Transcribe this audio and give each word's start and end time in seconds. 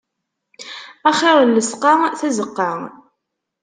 Axir 1.09 1.39
llesqa, 1.53 1.93
tazeqqa. 2.19 2.69